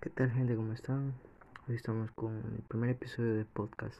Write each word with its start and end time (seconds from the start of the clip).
¿Qué 0.00 0.10
tal 0.10 0.30
gente? 0.30 0.54
¿Cómo 0.54 0.74
están? 0.74 1.12
Hoy 1.66 1.74
estamos 1.74 2.12
con 2.12 2.36
el 2.36 2.62
primer 2.68 2.90
episodio 2.90 3.34
de 3.34 3.44
podcast 3.44 3.98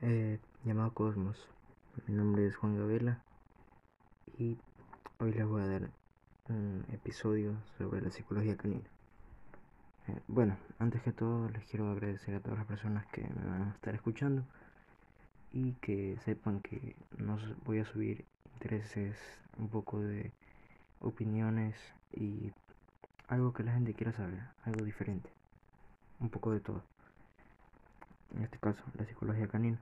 eh, 0.00 0.38
llamado 0.64 0.94
Cosmos. 0.94 1.36
Mi 2.06 2.14
nombre 2.14 2.46
es 2.46 2.56
Juan 2.56 2.78
Gavela 2.78 3.22
y 4.38 4.56
hoy 5.18 5.34
les 5.34 5.46
voy 5.46 5.60
a 5.60 5.66
dar 5.66 5.90
un 6.48 6.86
episodio 6.94 7.58
sobre 7.76 8.00
la 8.00 8.10
psicología 8.10 8.56
canina. 8.56 8.88
Eh, 10.08 10.18
bueno, 10.28 10.56
antes 10.78 11.02
que 11.02 11.12
todo 11.12 11.50
les 11.50 11.66
quiero 11.66 11.90
agradecer 11.90 12.34
a 12.34 12.40
todas 12.40 12.56
las 12.56 12.66
personas 12.66 13.04
que 13.08 13.20
me 13.20 13.50
van 13.50 13.62
a 13.64 13.70
estar 13.72 13.94
escuchando 13.94 14.44
y 15.52 15.72
que 15.74 16.16
sepan 16.24 16.60
que 16.60 16.96
no 17.18 17.36
voy 17.66 17.80
a 17.80 17.84
subir 17.84 18.24
intereses, 18.54 19.14
un 19.58 19.68
poco 19.68 20.00
de 20.00 20.32
opiniones 21.00 21.76
y 22.14 22.50
algo 23.28 23.52
que 23.52 23.62
la 23.62 23.72
gente 23.72 23.94
quiera 23.94 24.12
saber, 24.12 24.40
algo 24.64 24.84
diferente, 24.84 25.30
un 26.20 26.30
poco 26.30 26.52
de 26.52 26.60
todo. 26.60 26.82
En 28.36 28.42
este 28.42 28.58
caso, 28.58 28.82
la 28.94 29.04
psicología 29.04 29.48
canina. 29.48 29.78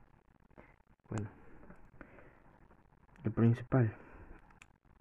Bueno, 1.10 1.28
lo 3.24 3.30
principal, 3.30 3.92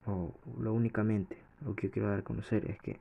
o 0.05 0.33
lo 0.59 0.73
únicamente, 0.73 1.37
lo 1.61 1.75
que 1.75 1.87
yo 1.87 1.93
quiero 1.93 2.09
dar 2.09 2.19
a 2.19 2.23
conocer 2.23 2.69
es 2.69 2.79
que 2.79 2.97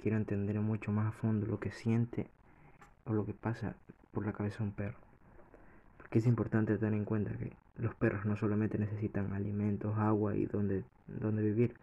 quiero 0.00 0.16
entender 0.16 0.58
mucho 0.60 0.90
más 0.90 1.08
a 1.08 1.12
fondo 1.12 1.46
lo 1.46 1.60
que 1.60 1.70
siente 1.70 2.28
o 3.04 3.12
lo 3.12 3.24
que 3.24 3.34
pasa 3.34 3.76
por 4.12 4.26
la 4.26 4.32
cabeza 4.32 4.58
de 4.58 4.64
un 4.64 4.72
perro. 4.72 4.98
Porque 5.98 6.18
es 6.18 6.26
importante 6.26 6.76
tener 6.78 6.94
en 6.94 7.04
cuenta 7.04 7.32
que 7.36 7.52
los 7.76 7.94
perros 7.94 8.24
no 8.24 8.36
solamente 8.36 8.78
necesitan 8.78 9.32
alimentos, 9.32 9.96
agua 9.98 10.34
y 10.34 10.46
donde, 10.46 10.84
donde 11.06 11.42
vivir, 11.42 11.74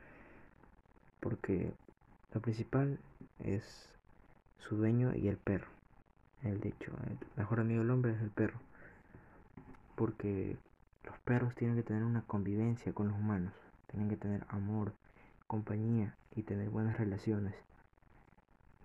porque 1.20 1.74
lo 2.34 2.42
principal 2.42 3.00
es 3.40 3.90
su 4.60 4.78
dueño 4.78 5.16
y 5.16 5.28
el 5.28 5.38
perro. 5.38 5.68
El 6.44 6.62
dicho, 6.62 6.92
el 7.08 7.18
mejor 7.36 7.60
amigo 7.60 7.82
del 7.82 7.90
hombre 7.90 8.14
es 8.14 8.22
el 8.22 8.30
perro. 8.30 8.60
Porque 9.96 10.58
los 11.04 11.18
perros 11.20 11.56
tienen 11.56 11.76
que 11.76 11.84
tener 11.84 12.04
una 12.04 12.22
convivencia 12.22 12.94
con 12.94 13.08
los 13.08 13.18
humanos. 13.18 13.54
Tienen 13.88 14.10
que 14.10 14.16
tener 14.16 14.46
amor, 14.50 14.94
compañía 15.48 16.16
y 16.36 16.44
tener 16.44 16.70
buenas 16.70 16.98
relaciones. 16.98 17.56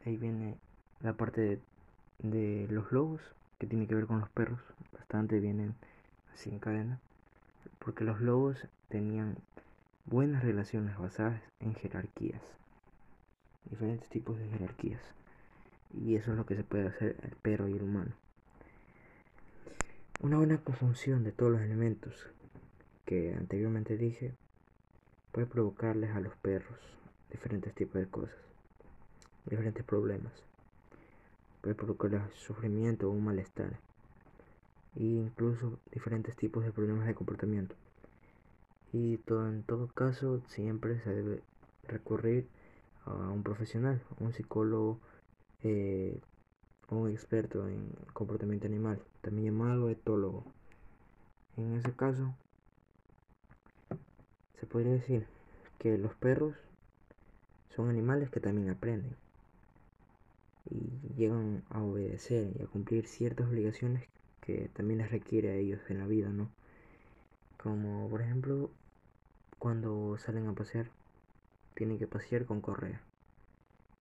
Ahí 0.06 0.16
viene 0.16 0.56
la 1.00 1.12
parte 1.12 1.40
de, 1.40 1.60
de 2.18 2.66
los 2.72 2.92
lobos, 2.92 3.20
que 3.58 3.66
tiene 3.66 3.86
que 3.86 3.94
ver 3.94 4.06
con 4.06 4.20
los 4.20 4.30
perros. 4.30 4.60
Bastante 4.92 5.38
vienen 5.38 5.74
así 6.32 6.48
en 6.48 6.58
cadena. 6.58 6.98
Porque 7.78 8.04
los 8.04 8.20
lobos 8.22 8.66
tenían 8.88 9.36
buenas 10.06 10.42
relaciones 10.42 10.96
basadas 10.96 11.42
en 11.60 11.74
jerarquías 11.74 12.40
diferentes 13.74 14.08
tipos 14.08 14.38
de 14.38 14.48
jerarquías. 14.48 15.02
Y 15.92 16.14
eso 16.14 16.30
es 16.30 16.36
lo 16.36 16.46
que 16.46 16.54
se 16.54 16.64
puede 16.64 16.86
hacer 16.86 17.16
el 17.22 17.36
perro 17.36 17.68
y 17.68 17.72
el 17.72 17.82
humano. 17.82 18.12
Una 20.20 20.38
buena 20.38 20.58
conjunción 20.58 21.24
de 21.24 21.32
todos 21.32 21.50
los 21.50 21.60
elementos 21.60 22.14
que 23.04 23.34
anteriormente 23.34 23.96
dije 23.96 24.32
puede 25.32 25.46
provocarles 25.48 26.10
a 26.10 26.20
los 26.20 26.34
perros 26.36 26.78
diferentes 27.32 27.74
tipos 27.74 28.00
de 28.00 28.06
cosas, 28.06 28.36
diferentes 29.44 29.84
problemas. 29.84 30.32
Puede 31.60 31.74
provocarles 31.74 32.32
sufrimiento 32.34 33.08
o 33.08 33.12
un 33.12 33.24
malestar. 33.24 33.78
E 34.94 35.02
incluso 35.02 35.80
diferentes 35.92 36.36
tipos 36.36 36.64
de 36.64 36.70
problemas 36.70 37.08
de 37.08 37.14
comportamiento. 37.16 37.74
Y 38.92 39.16
todo, 39.18 39.48
en 39.48 39.64
todo 39.64 39.88
caso 39.88 40.40
siempre 40.46 41.00
se 41.00 41.12
debe 41.12 41.42
recurrir 41.88 42.46
a 43.06 43.12
un 43.12 43.42
profesional, 43.42 44.02
un 44.18 44.32
psicólogo 44.32 44.98
eh, 45.62 46.20
un 46.90 47.10
experto 47.10 47.68
en 47.68 47.90
comportamiento 48.12 48.66
animal, 48.66 49.00
también 49.22 49.52
llamado 49.52 49.90
etólogo. 49.90 50.44
En 51.56 51.74
ese 51.74 51.92
caso, 51.92 52.34
se 54.60 54.66
podría 54.66 54.92
decir 54.92 55.26
que 55.78 55.98
los 55.98 56.14
perros 56.14 56.54
son 57.74 57.88
animales 57.88 58.30
que 58.30 58.40
también 58.40 58.70
aprenden 58.70 59.16
y 60.70 61.14
llegan 61.16 61.62
a 61.70 61.82
obedecer 61.82 62.52
y 62.58 62.62
a 62.62 62.66
cumplir 62.66 63.06
ciertas 63.06 63.48
obligaciones 63.48 64.08
que 64.40 64.68
también 64.74 64.98
les 64.98 65.10
requiere 65.10 65.50
a 65.50 65.54
ellos 65.54 65.80
en 65.88 65.98
la 65.98 66.06
vida, 66.06 66.28
¿no? 66.28 66.48
Como 67.62 68.08
por 68.08 68.22
ejemplo 68.22 68.70
cuando 69.58 70.16
salen 70.18 70.46
a 70.48 70.52
pasear 70.52 70.90
tienen 71.74 71.98
que 71.98 72.06
pasear 72.06 72.44
con 72.46 72.60
correa. 72.60 73.00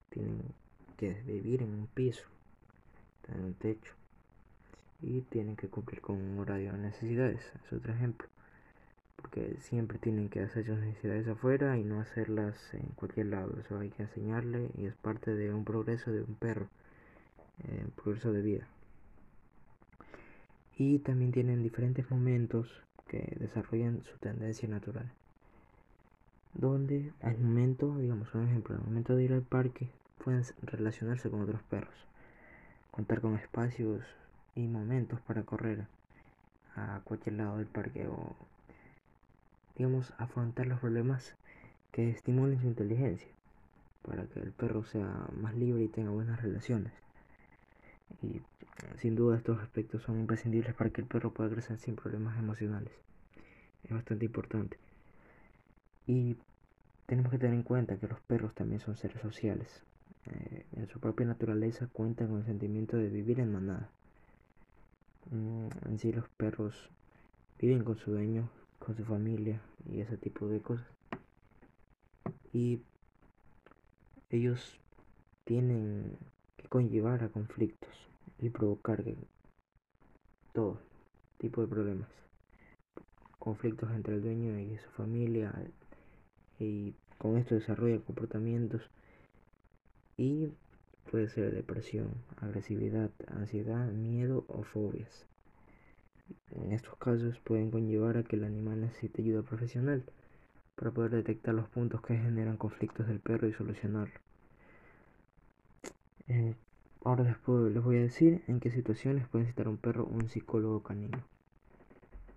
Tienen 0.10 0.42
que 0.98 1.14
vivir 1.24 1.64
en 1.64 1.74
un 1.74 1.88
piso, 1.88 2.24
en 3.28 3.44
un 3.44 3.54
techo. 3.56 3.94
Y 5.02 5.22
tienen 5.22 5.56
que 5.56 5.68
cumplir 5.68 6.02
con 6.02 6.16
un 6.16 6.40
horario 6.40 6.72
de 6.72 6.78
necesidades. 6.78 7.42
Es 7.66 7.74
otro 7.74 7.94
ejemplo. 7.94 8.28
Porque 9.16 9.58
siempre 9.60 9.98
tienen 9.98 10.30
que 10.30 10.42
hacer 10.42 10.66
sus 10.66 10.78
necesidades 10.78 11.28
afuera 11.28 11.78
y 11.78 11.84
no 11.84 12.00
hacerlas 12.00 12.74
en 12.74 12.88
cualquier 12.96 13.28
lado. 13.28 13.60
Eso 13.60 13.80
hay 13.80 13.90
que 13.90 14.04
enseñarle 14.04 14.70
y 14.78 14.86
es 14.86 14.96
parte 14.96 15.34
de 15.34 15.54
un 15.54 15.66
progreso 15.66 16.12
de 16.12 16.22
un 16.22 16.36
perro. 16.36 16.70
Eh, 17.64 17.82
un 17.86 17.92
progreso 17.92 18.32
de 18.32 18.42
vida. 18.42 18.68
Y 20.76 21.00
también 21.00 21.32
tienen 21.32 21.62
diferentes 21.62 22.10
momentos 22.10 22.70
que 23.08 23.36
desarrollan 23.40 24.04
su 24.04 24.18
tendencia 24.18 24.68
natural 24.68 25.12
donde 26.54 27.12
al 27.22 27.38
momento, 27.38 27.98
digamos 27.98 28.34
un 28.36 28.48
ejemplo, 28.48 28.76
al 28.76 28.82
momento 28.82 29.16
de 29.16 29.24
ir 29.24 29.34
al 29.34 29.42
parque 29.42 29.90
pueden 30.24 30.44
relacionarse 30.62 31.30
con 31.30 31.42
otros 31.42 31.62
perros, 31.64 31.96
contar 32.92 33.22
con 33.22 33.36
espacios 33.36 34.04
y 34.56 34.68
momentos 34.68 35.20
para 35.22 35.44
correr 35.44 35.88
a 36.76 37.02
cualquier 37.04 37.36
lado 37.36 37.58
del 37.58 37.68
parque 37.68 38.08
o 38.08 38.36
digamos 39.76 40.14
afrontar 40.18 40.68
los 40.68 40.80
problemas 40.80 41.36
que 41.92 42.10
estimulen 42.10 42.60
su 42.62 42.68
inteligencia 42.68 43.28
para 44.04 44.26
que 44.26 44.40
el 44.40 44.52
perro 44.52 44.84
sea 44.84 45.28
más 45.36 45.56
libre 45.56 45.84
y 45.84 45.88
tenga 45.88 46.12
buenas 46.12 46.42
relaciones. 46.42 46.92
Y 48.22 48.42
sin 49.00 49.16
duda 49.16 49.38
estos 49.38 49.60
aspectos 49.60 50.04
son 50.04 50.20
imprescindibles 50.20 50.74
para 50.76 50.90
que 50.90 51.02
el 51.02 51.08
perro 51.08 51.32
pueda 51.32 51.50
crecer 51.50 51.78
sin 51.80 51.96
problemas 51.96 52.38
emocionales. 52.38 52.92
Es 53.84 53.92
bastante 53.92 54.26
importante. 54.26 54.78
Y 56.08 56.36
tenemos 57.06 57.32
que 57.32 57.38
tener 57.38 57.56
en 57.56 57.64
cuenta 57.64 57.98
que 57.98 58.08
los 58.08 58.20
perros 58.22 58.54
también 58.54 58.80
son 58.80 58.96
seres 58.96 59.22
sociales. 59.22 59.84
Eh, 60.26 60.66
en 60.78 60.88
su 60.88 61.00
propia 61.00 61.26
naturaleza 61.26 61.88
cuentan 61.92 62.28
con 62.28 62.40
el 62.40 62.46
sentimiento 62.46 62.98
de 62.98 63.10
vivir 63.10 63.40
en 63.40 63.52
manada. 63.52 63.90
Mm, 65.32 65.68
en 65.90 66.00
sí 66.00 66.12
los 66.12 66.28
perros 66.30 66.90
viven 67.60 67.84
con 67.84 67.98
su 67.98 68.12
dueño, 68.12 68.50
con 68.80 68.96
su 68.96 69.04
familia 69.04 69.62
y 69.90 70.02
ese 70.02 70.18
tipo 70.18 70.48
de 70.48 70.62
cosas. 70.62 70.88
Y 72.52 72.82
ellos 74.30 74.80
tienen 75.46 76.18
que 76.58 76.68
conllevar 76.68 77.24
a 77.24 77.30
conflictos 77.30 77.94
y 78.40 78.50
provocar 78.50 79.04
todo 80.54 80.80
tipo 81.38 81.62
de 81.62 81.68
problemas. 81.68 82.10
Conflictos 83.40 83.92
entre 83.92 84.16
el 84.16 84.22
dueño 84.22 84.60
y 84.60 84.78
su 84.78 84.90
familia, 84.92 85.54
y 86.60 86.94
con 87.18 87.38
esto 87.38 87.56
desarrolla 87.56 88.00
comportamientos 88.00 88.82
y 90.18 90.50
puede 91.10 91.30
ser 91.30 91.54
depresión, 91.54 92.10
agresividad, 92.38 93.12
ansiedad, 93.28 93.88
miedo 93.92 94.46
o 94.48 94.64
fobias. 94.64 95.26
En 96.52 96.72
estos 96.72 96.96
casos 96.98 97.40
pueden 97.40 97.72
conllevar 97.72 98.18
a 98.18 98.24
que 98.24 98.36
el 98.36 98.44
animal 98.44 98.82
necesite 98.82 99.22
ayuda 99.22 99.42
profesional 99.42 100.04
para 100.76 100.92
poder 100.92 101.12
detectar 101.12 101.54
los 101.54 101.68
puntos 101.70 102.02
que 102.02 102.18
generan 102.18 102.58
conflictos 102.58 103.08
del 103.08 103.20
perro 103.20 103.48
y 103.48 103.54
solucionarlo. 103.54 104.20
Eh, 106.28 106.56
ahora 107.04 107.24
después 107.24 107.72
les 107.72 107.84
voy 107.84 107.98
a 107.98 108.02
decir 108.02 108.44
en 108.48 108.60
qué 108.60 108.72
situaciones 108.72 109.28
puede 109.28 109.44
necesitar 109.44 109.68
un 109.68 109.78
perro 109.78 110.06
un 110.06 110.30
psicólogo 110.30 110.82
canino. 110.84 111.24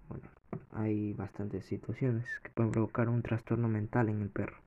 Bueno, 0.09 0.29
hay 0.73 1.13
bastantes 1.15 1.65
situaciones 1.65 2.27
que 2.43 2.51
pueden 2.51 2.73
provocar 2.73 3.09
un 3.09 3.23
trastorno 3.23 3.69
mental 3.69 4.09
en 4.09 4.23
el 4.23 4.29
perro. 4.29 4.59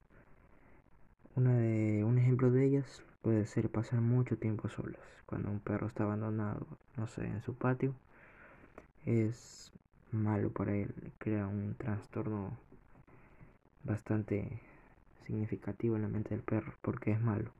Una 1.35 1.55
de, 1.55 2.03
un 2.03 2.17
ejemplo 2.17 2.51
de 2.51 2.65
ellas 2.65 3.03
puede 3.21 3.45
ser 3.45 3.69
pasar 3.69 4.01
mucho 4.01 4.37
tiempo 4.37 4.69
solos. 4.69 4.99
Cuando 5.25 5.51
un 5.51 5.59
perro 5.59 5.87
está 5.87 6.03
abandonado, 6.03 6.65
no 6.97 7.07
sé, 7.07 7.25
en 7.25 7.41
su 7.41 7.53
patio, 7.53 7.93
es 9.05 9.71
malo 10.11 10.49
para 10.49 10.75
él, 10.75 10.93
crea 11.19 11.47
un 11.47 11.75
trastorno 11.75 12.57
bastante 13.83 14.59
significativo 15.25 15.95
en 15.95 16.01
la 16.01 16.07
mente 16.07 16.31
del 16.31 16.43
perro 16.43 16.73
porque 16.81 17.11
es 17.11 17.21
malo. 17.21 17.51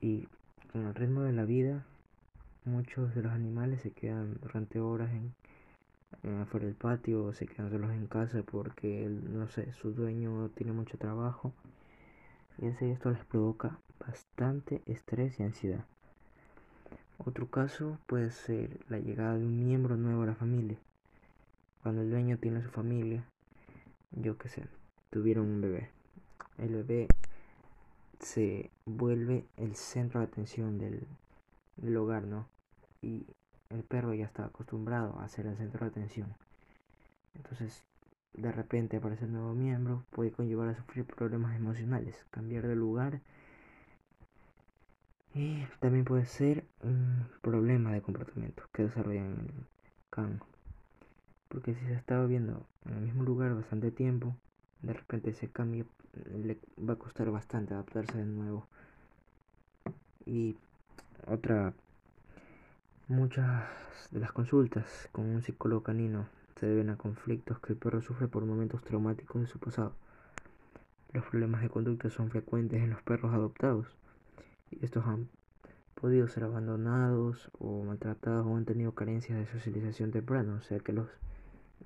Y 0.00 0.28
con 0.72 0.86
el 0.86 0.94
ritmo 0.94 1.22
de 1.22 1.32
la 1.32 1.44
vida, 1.44 1.84
muchos 2.64 3.14
de 3.14 3.22
los 3.22 3.32
animales 3.32 3.80
se 3.80 3.92
quedan 3.92 4.38
durante 4.42 4.80
horas 4.80 5.10
en 5.10 5.34
afuera 6.42 6.66
del 6.66 6.74
patio, 6.74 7.32
se 7.32 7.46
quedan 7.46 7.70
solos 7.70 7.90
en 7.92 8.06
casa 8.06 8.42
porque, 8.42 9.08
no 9.08 9.48
sé, 9.48 9.72
su 9.72 9.92
dueño 9.92 10.50
tiene 10.50 10.72
mucho 10.72 10.98
trabajo. 10.98 11.52
Y 12.58 12.66
esto 12.66 13.10
les 13.10 13.24
provoca 13.24 13.78
bastante 13.98 14.82
estrés 14.86 15.38
y 15.38 15.42
ansiedad. 15.42 15.84
Otro 17.18 17.48
caso 17.48 17.98
puede 18.06 18.30
ser 18.30 18.80
la 18.88 18.98
llegada 18.98 19.36
de 19.36 19.44
un 19.44 19.64
miembro 19.64 19.96
nuevo 19.96 20.22
a 20.22 20.26
la 20.26 20.34
familia. 20.34 20.78
Cuando 21.82 22.02
el 22.02 22.10
dueño 22.10 22.38
tiene 22.38 22.62
su 22.62 22.70
familia, 22.70 23.24
yo 24.10 24.36
qué 24.38 24.48
sé, 24.48 24.64
tuvieron 25.10 25.46
un 25.46 25.60
bebé. 25.60 25.90
El 26.58 26.74
bebé 26.74 27.08
se 28.20 28.70
vuelve 28.84 29.46
el 29.56 29.76
centro 29.76 30.20
de 30.20 30.26
atención 30.26 30.78
del, 30.78 31.06
del 31.76 31.96
hogar, 31.96 32.24
¿no? 32.24 32.48
Y 33.02 33.26
el 33.70 33.82
perro 33.82 34.14
ya 34.14 34.24
está 34.24 34.46
acostumbrado 34.46 35.18
a 35.20 35.28
ser 35.28 35.46
el 35.46 35.56
centro 35.56 35.80
de 35.80 35.90
atención. 35.90 36.34
Entonces, 37.34 37.82
de 38.34 38.52
repente 38.52 38.98
aparece 38.98 39.24
un 39.24 39.32
nuevo 39.32 39.54
miembro, 39.54 40.04
puede 40.10 40.32
conllevar 40.32 40.68
a 40.68 40.76
sufrir 40.76 41.04
problemas 41.06 41.56
emocionales, 41.56 42.26
cambiar 42.30 42.66
de 42.66 42.76
lugar 42.76 43.20
y 45.34 45.66
también 45.80 46.04
puede 46.04 46.24
ser 46.24 46.64
un 46.82 47.28
problema 47.42 47.92
de 47.92 48.00
comportamiento 48.00 48.62
que 48.72 48.84
desarrollan 48.84 49.32
en 49.34 49.40
el 49.40 49.66
can. 50.10 50.40
Porque 51.48 51.74
si 51.74 51.84
se 51.86 51.94
estaba 51.94 52.26
viendo 52.26 52.66
en 52.86 52.94
el 52.94 53.00
mismo 53.02 53.22
lugar 53.22 53.54
bastante 53.54 53.90
tiempo, 53.90 54.34
de 54.82 54.94
repente 54.94 55.30
ese 55.30 55.50
cambio 55.50 55.86
le 56.34 56.58
va 56.78 56.94
a 56.94 56.98
costar 56.98 57.30
bastante 57.30 57.74
adaptarse 57.74 58.16
de 58.16 58.24
nuevo. 58.24 58.66
Y 60.24 60.56
otra, 61.26 61.74
muchas 63.08 63.64
de 64.10 64.20
las 64.20 64.32
consultas 64.32 65.08
con 65.12 65.26
un 65.26 65.42
psicólogo 65.42 65.82
canino 65.82 66.28
se 66.58 66.66
deben 66.66 66.90
a 66.90 66.96
conflictos 66.96 67.60
que 67.60 67.72
el 67.72 67.78
perro 67.78 68.00
sufre 68.00 68.26
por 68.26 68.44
momentos 68.44 68.82
traumáticos 68.82 69.42
de 69.42 69.46
su 69.46 69.58
pasado. 69.58 69.94
Los 71.12 71.24
problemas 71.26 71.62
de 71.62 71.68
conducta 71.68 72.10
son 72.10 72.30
frecuentes 72.30 72.82
en 72.82 72.90
los 72.90 73.02
perros 73.02 73.32
adoptados 73.32 73.86
y 74.70 74.84
estos 74.84 75.06
han 75.06 75.28
podido 75.94 76.28
ser 76.28 76.44
abandonados 76.44 77.50
o 77.58 77.84
maltratados 77.84 78.46
o 78.46 78.56
han 78.56 78.64
tenido 78.64 78.92
carencias 78.92 79.38
de 79.38 79.46
socialización 79.46 80.10
temprana, 80.10 80.54
o 80.54 80.62
sea 80.62 80.80
que 80.80 80.92
los 80.92 81.08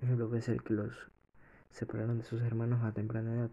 ejemplo 0.02 0.28
puede 0.28 0.42
ser 0.42 0.62
que 0.62 0.74
los 0.74 0.94
separaron 1.70 2.18
de 2.18 2.24
sus 2.24 2.40
hermanos 2.42 2.82
a 2.82 2.92
temprana 2.92 3.34
edad. 3.34 3.50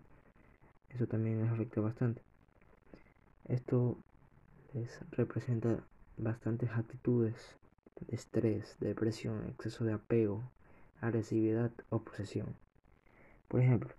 Eso 0.90 1.06
también 1.08 1.42
les 1.42 1.52
afecta 1.52 1.82
bastante. 1.82 2.22
Esto 3.46 3.98
les 4.74 5.00
representa 5.12 5.84
bastantes 6.18 6.70
actitudes 6.72 7.36
de 8.00 8.16
estrés, 8.16 8.76
depresión, 8.80 9.46
exceso 9.48 9.86
de 9.86 9.94
apego, 9.94 10.44
agresividad 11.02 11.72
o 11.90 12.00
posesión. 12.00 12.56
Por 13.48 13.62
ejemplo, 13.62 13.94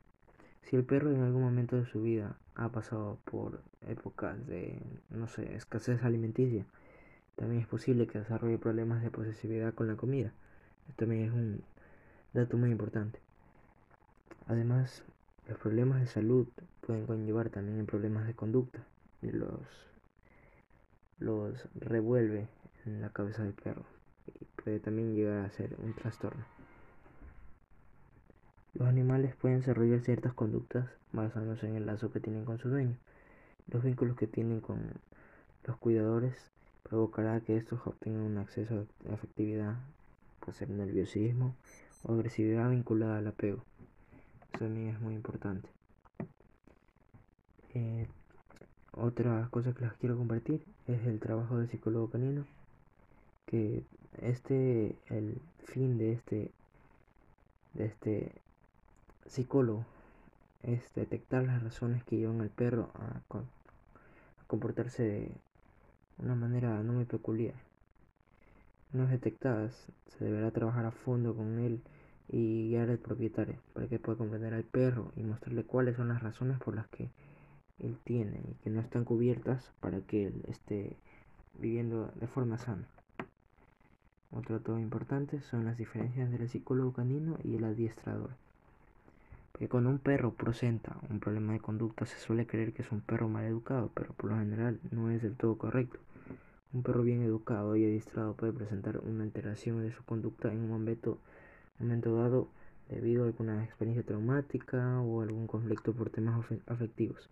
si 0.62 0.76
el 0.76 0.85
perro 0.85 1.11
en 1.11 1.23
algún 1.23 1.43
momento 1.43 1.76
de 1.76 1.87
su 1.87 2.03
vida 2.03 2.37
ha 2.55 2.69
pasado 2.70 3.19
por 3.25 3.62
épocas 3.87 4.47
de, 4.47 4.81
no 5.11 5.29
sé, 5.29 5.55
escasez 5.55 6.03
alimenticia, 6.03 6.67
también 7.37 7.62
es 7.62 7.69
posible 7.69 8.06
que 8.06 8.19
desarrolle 8.19 8.59
problemas 8.59 9.03
de 9.03 9.11
posesividad 9.11 9.73
con 9.73 9.87
la 9.87 9.97
comida. 9.97 10.32
Esto 10.88 11.05
también 11.05 11.25
es 11.25 11.32
un 11.32 11.62
dato 12.35 12.56
muy 12.56 12.70
importante. 12.70 13.20
Además, 14.49 15.05
los 15.49 15.59
problemas 15.59 16.00
de 16.00 16.06
salud 16.06 16.49
pueden 16.87 17.06
conllevar 17.06 17.49
también 17.50 17.79
en 17.79 17.87
problemas 17.87 18.26
de 18.26 18.35
conducta 18.35 18.85
los, 19.23 19.61
los 21.19 21.69
revuelve 21.75 22.49
en 22.87 23.00
la 23.00 23.11
cabeza 23.11 23.43
del 23.43 23.55
perro 23.55 23.85
y 24.41 24.44
puede 24.62 24.81
también 24.81 25.15
llegar 25.15 25.44
a 25.44 25.50
ser 25.50 25.76
un 25.82 25.94
trastorno. 25.94 26.44
Los 28.75 28.88
animales 28.88 29.35
pueden 29.35 29.61
desarrollar 29.61 30.00
ciertas 30.00 30.35
conductas 30.35 30.88
basándose 31.12 31.67
en 31.67 31.76
el 31.76 31.87
lazo 31.87 32.12
que 32.12 32.20
tienen 32.20 32.44
con 32.44 32.59
su 32.59 32.69
dueño. 32.69 32.97
Los 33.67 33.82
vínculos 33.82 34.17
que 34.17 34.26
tienen 34.26 34.61
con 34.61 34.79
los 35.65 35.76
cuidadores 35.79 36.35
provocará 36.82 37.41
que 37.41 37.56
estos 37.56 37.87
obtengan 37.87 38.23
un 38.23 38.38
acceso 38.38 38.87
a 39.11 39.15
afectividad, 39.15 39.76
puede 40.41 40.56
ser 40.56 40.70
nerviosismo 40.70 41.55
o 42.05 42.15
agresividad 42.15 42.70
vinculada 42.70 43.19
al 43.19 43.26
apego. 43.26 43.65
Eso 44.53 44.65
también 44.65 44.88
es 44.88 45.00
muy 45.00 45.15
importante. 45.15 45.69
Eh, 47.75 48.06
otra 49.00 49.49
cosa 49.50 49.73
que 49.73 49.85
les 49.85 49.93
quiero 49.95 50.17
compartir 50.17 50.65
es 50.87 51.06
el 51.06 51.21
trabajo 51.21 51.59
del 51.59 51.69
psicólogo 51.69 52.11
canino, 52.11 52.45
que 53.47 53.83
este, 54.21 54.97
el 55.06 55.41
fin 55.65 55.99
de 55.99 56.12
este, 56.12 56.50
de 57.75 57.85
este 57.87 58.33
psicólogo 59.27 59.85
es 60.62 60.93
detectar 60.95 61.45
las 61.45 61.62
razones 61.62 62.03
que 62.05 62.17
llevan 62.17 62.41
al 62.41 62.50
perro 62.50 62.91
a, 62.95 63.21
comportarse 64.47 65.03
de 65.03 65.31
una 66.19 66.35
manera 66.35 66.83
no 66.83 66.94
muy 66.94 67.05
peculiar. 67.05 67.55
Una 68.94 69.05
vez 69.05 69.12
detectadas, 69.12 69.87
se 70.06 70.25
deberá 70.25 70.51
trabajar 70.51 70.87
a 70.87 70.91
fondo 70.91 71.35
con 71.37 71.59
él 71.59 71.83
y 72.29 72.69
guiar 72.69 72.89
al 72.91 72.99
propietario 72.99 73.56
para 73.75 73.87
que 73.87 73.99
pueda 73.99 74.19
comprender 74.19 74.55
al 74.55 74.65
perro 74.65 75.12
y 75.17 75.23
mostrarle 75.23 75.65
cuáles 75.65 75.97
son 75.97 76.09
las 76.09 76.23
razones 76.23 76.59
por 76.59 76.75
las 76.75 76.89
que 76.89 77.11
él 77.81 77.99
tiene 78.05 78.41
y 78.51 78.55
que 78.63 78.71
no 78.71 78.81
están 78.81 79.05
cubiertas 79.05 79.73
para 79.81 80.01
que 80.01 80.27
él 80.27 80.43
esté 80.49 80.97
viviendo 81.59 82.13
de 82.17 82.27
forma 82.27 82.59
sana. 82.59 82.87
Otro 84.31 84.61
todo 84.61 84.79
importante 84.79 85.41
son 85.41 85.65
las 85.65 85.79
diferencias 85.79 86.31
del 86.31 86.49
psicólogo 86.49 86.93
canino 86.93 87.39
y 87.43 87.57
el 87.57 87.65
adiestrador 87.65 88.31
que 89.59 89.69
cuando 89.69 89.91
un 89.91 89.99
perro 89.99 90.33
presenta 90.33 90.97
un 91.11 91.19
problema 91.19 91.53
de 91.53 91.59
conducta 91.59 92.07
se 92.07 92.19
suele 92.19 92.47
creer 92.47 92.73
que 92.73 92.83
es 92.83 92.93
un 92.93 93.01
perro 93.01 93.29
mal 93.29 93.45
educado, 93.45 93.91
pero 93.93 94.13
por 94.13 94.31
lo 94.31 94.39
general 94.39 94.79
no 94.93 95.11
es 95.11 95.21
del 95.23 95.35
todo 95.35 95.59
correcto. 95.59 95.99
Un 96.73 96.85
perro 96.85 97.03
bien 97.03 97.23
educado 97.23 97.75
y 97.75 97.85
adiestrado 97.85 98.35
puede 98.35 98.53
presentar 98.53 98.99
una 98.99 99.25
alteración 99.25 99.83
de 99.83 99.91
su 99.91 100.05
conducta 100.05 100.53
en 100.53 100.59
un 100.59 100.69
momento, 100.69 101.19
momento 101.81 102.15
dado 102.15 102.49
debido 102.89 103.25
a 103.25 103.27
alguna 103.27 103.65
experiencia 103.65 104.05
traumática 104.05 105.01
o 105.01 105.23
algún 105.23 105.49
conflicto 105.49 105.93
por 105.93 106.11
temas 106.11 106.41
afectivos. 106.67 107.29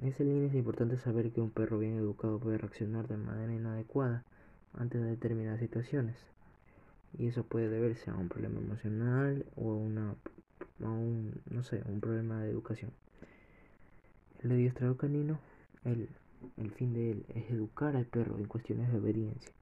En 0.00 0.08
esa 0.08 0.24
línea 0.24 0.48
es 0.48 0.54
importante 0.54 0.96
saber 0.96 1.30
que 1.30 1.42
un 1.42 1.50
perro 1.50 1.78
bien 1.78 1.98
educado 1.98 2.38
puede 2.38 2.56
reaccionar 2.56 3.06
de 3.06 3.18
manera 3.18 3.52
inadecuada 3.52 4.24
ante 4.72 4.96
determinadas 4.96 5.60
situaciones. 5.60 6.16
Y 7.18 7.26
eso 7.26 7.44
puede 7.44 7.68
deberse 7.68 8.10
a 8.10 8.14
un 8.14 8.30
problema 8.30 8.60
emocional 8.60 9.44
o 9.56 9.72
a 9.72 9.76
una 9.76 10.14
un, 10.78 11.42
no 11.50 11.62
sé, 11.62 11.82
un 11.84 12.00
problema 12.00 12.42
de 12.42 12.50
educación. 12.50 12.92
El 14.42 14.52
adiestrador 14.52 14.96
canino, 14.96 15.38
el, 15.84 16.08
el 16.56 16.70
fin 16.70 16.94
de 16.94 17.10
él 17.10 17.26
es 17.34 17.50
educar 17.50 17.94
al 17.94 18.06
perro 18.06 18.38
en 18.38 18.46
cuestiones 18.46 18.90
de 18.90 18.98
obediencia. 18.98 19.52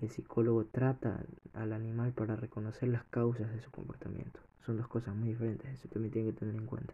El 0.00 0.10
psicólogo 0.10 0.64
trata 0.64 1.24
al 1.54 1.72
animal 1.72 2.12
para 2.12 2.34
reconocer 2.34 2.88
las 2.88 3.04
causas 3.04 3.52
de 3.52 3.60
su 3.60 3.70
comportamiento. 3.70 4.40
Son 4.66 4.76
dos 4.76 4.88
cosas 4.88 5.14
muy 5.14 5.28
diferentes, 5.28 5.72
eso 5.72 5.88
también 5.88 6.12
tiene 6.12 6.32
que 6.32 6.38
tener 6.40 6.56
en 6.56 6.66
cuenta. 6.66 6.92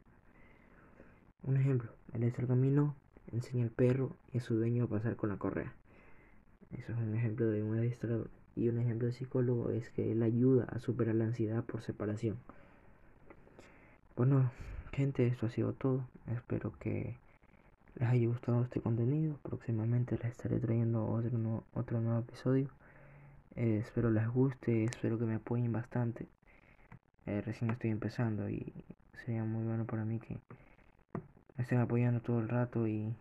Un 1.47 1.57
ejemplo, 1.57 1.93
el 2.13 2.23
adiestrador 2.23 2.57
camino 2.57 2.97
enseña 3.33 3.63
al 3.63 3.71
perro 3.71 4.17
y 4.33 4.39
a 4.39 4.41
su 4.41 4.57
dueño 4.57 4.85
a 4.85 4.89
pasar 4.89 5.15
con 5.15 5.29
la 5.29 5.37
correa. 5.37 5.73
Eso 6.73 6.93
es 6.93 6.99
un 6.99 7.15
ejemplo 7.15 7.47
de 7.47 7.63
un 7.63 7.79
adiestrador. 7.79 8.29
Y 8.57 8.69
un 8.69 8.81
ejemplo 8.81 9.07
de 9.07 9.13
psicólogo 9.13 9.71
es 9.71 9.89
que 9.91 10.11
él 10.11 10.25
ayuda 10.25 10.65
a 10.65 10.81
superar 10.81 11.15
la 11.15 11.27
ansiedad 11.27 11.63
por 11.63 11.83
separación. 11.83 12.37
Bueno, 14.17 14.51
gente, 14.93 15.29
esto 15.29 15.47
ha 15.47 15.51
sido 15.51 15.73
todo. 15.73 16.05
Espero 16.35 16.73
que 16.81 17.17
les 17.95 18.09
haya 18.09 18.27
gustado 18.27 18.65
este 18.65 18.81
contenido. 18.81 19.39
Próximamente 19.45 20.17
les 20.17 20.33
estaré 20.33 20.59
trayendo 20.59 21.07
otro, 21.07 21.63
otro 21.75 22.01
nuevo 22.01 22.19
episodio. 22.19 22.71
Eh, 23.55 23.79
espero 23.85 24.11
les 24.11 24.29
guste, 24.29 24.83
espero 24.83 25.17
que 25.17 25.27
me 25.27 25.37
apoyen 25.37 25.71
bastante. 25.71 26.27
Eh, 27.27 27.41
recién 27.41 27.71
estoy 27.71 27.91
empezando 27.91 28.51
y 28.51 28.73
sería 29.25 29.45
muy 29.45 29.65
bueno 29.65 29.85
para 29.85 30.05
mí 30.05 30.19
que 30.19 30.39
estén 31.59 31.81
apoyando 31.81 32.21
todo 32.21 32.41
el 32.41 32.49
rato 32.49 32.87
y 32.87 33.15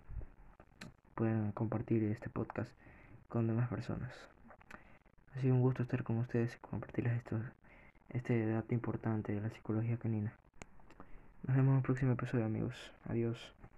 puedan 1.15 1.51
compartir 1.53 2.03
este 2.03 2.29
podcast 2.29 2.71
con 3.29 3.47
demás 3.47 3.69
personas. 3.69 4.11
Ha 5.35 5.41
sido 5.41 5.55
un 5.55 5.61
gusto 5.61 5.83
estar 5.83 6.03
con 6.03 6.17
ustedes 6.17 6.55
y 6.55 6.59
compartirles 6.59 7.21
este 8.09 8.45
dato 8.47 8.73
importante 8.73 9.33
de 9.33 9.41
la 9.41 9.49
psicología 9.49 9.97
canina. 9.97 10.33
Nos 11.47 11.55
vemos 11.55 11.71
en 11.71 11.77
el 11.77 11.83
próximo 11.83 12.13
episodio 12.13 12.45
amigos. 12.45 12.75
Adiós. 13.05 13.64